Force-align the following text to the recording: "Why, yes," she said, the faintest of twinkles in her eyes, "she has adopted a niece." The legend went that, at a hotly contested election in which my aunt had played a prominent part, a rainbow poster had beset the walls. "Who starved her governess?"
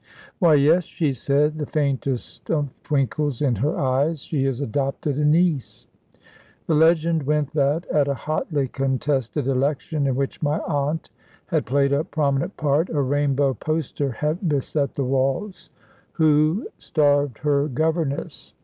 "Why, 0.39 0.55
yes," 0.55 0.85
she 0.85 1.13
said, 1.13 1.59
the 1.59 1.67
faintest 1.67 2.49
of 2.49 2.73
twinkles 2.81 3.39
in 3.39 3.57
her 3.57 3.77
eyes, 3.79 4.23
"she 4.23 4.45
has 4.45 4.59
adopted 4.59 5.19
a 5.19 5.23
niece." 5.23 5.85
The 6.65 6.73
legend 6.73 7.21
went 7.21 7.53
that, 7.53 7.85
at 7.85 8.07
a 8.07 8.15
hotly 8.15 8.67
contested 8.67 9.45
election 9.45 10.07
in 10.07 10.15
which 10.15 10.41
my 10.41 10.57
aunt 10.61 11.11
had 11.45 11.67
played 11.67 11.93
a 11.93 12.03
prominent 12.03 12.57
part, 12.57 12.89
a 12.89 12.99
rainbow 12.99 13.53
poster 13.53 14.09
had 14.09 14.49
beset 14.49 14.95
the 14.95 15.05
walls. 15.05 15.69
"Who 16.13 16.67
starved 16.79 17.37
her 17.45 17.67
governess?" 17.67 18.55